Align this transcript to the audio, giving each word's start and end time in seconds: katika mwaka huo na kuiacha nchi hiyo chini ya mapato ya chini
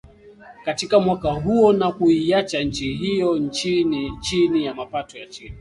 katika 0.65 0.99
mwaka 0.99 1.31
huo 1.31 1.73
na 1.73 1.91
kuiacha 1.91 2.63
nchi 2.63 2.93
hiyo 2.93 3.39
chini 3.49 4.63
ya 4.65 4.73
mapato 4.73 5.17
ya 5.17 5.27
chini 5.27 5.49